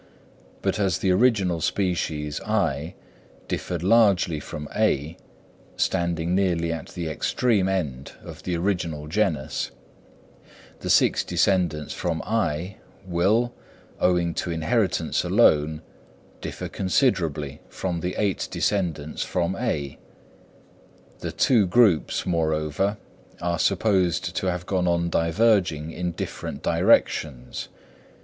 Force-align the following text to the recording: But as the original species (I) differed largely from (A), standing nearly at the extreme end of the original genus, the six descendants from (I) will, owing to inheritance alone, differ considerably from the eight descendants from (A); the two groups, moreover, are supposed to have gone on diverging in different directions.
But 0.63 0.79
as 0.79 0.97
the 0.97 1.11
original 1.11 1.61
species 1.61 2.41
(I) 2.41 2.95
differed 3.47 3.83
largely 3.83 4.39
from 4.39 4.67
(A), 4.75 5.15
standing 5.77 6.33
nearly 6.33 6.73
at 6.73 6.87
the 6.87 7.07
extreme 7.07 7.69
end 7.69 8.13
of 8.23 8.41
the 8.41 8.57
original 8.57 9.05
genus, 9.07 9.69
the 10.79 10.89
six 10.89 11.23
descendants 11.23 11.93
from 11.93 12.23
(I) 12.25 12.77
will, 13.05 13.53
owing 13.99 14.33
to 14.41 14.49
inheritance 14.49 15.23
alone, 15.23 15.83
differ 16.41 16.67
considerably 16.67 17.61
from 17.69 17.99
the 17.99 18.15
eight 18.17 18.47
descendants 18.49 19.21
from 19.23 19.55
(A); 19.55 19.99
the 21.19 21.31
two 21.31 21.67
groups, 21.67 22.25
moreover, 22.25 22.97
are 23.39 23.59
supposed 23.59 24.35
to 24.37 24.47
have 24.47 24.65
gone 24.65 24.87
on 24.87 25.11
diverging 25.11 25.91
in 25.91 26.13
different 26.13 26.63
directions. 26.63 27.69